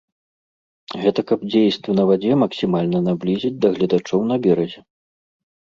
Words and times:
Гэта 1.03 1.25
каб 1.33 1.39
дзействы 1.51 1.91
на 1.99 2.07
вадзе 2.13 2.33
максімальна 2.45 3.05
наблізіць 3.11 3.55
да 3.63 3.67
гледачоў 3.79 4.21
на 4.33 4.45
беразе. 4.49 4.79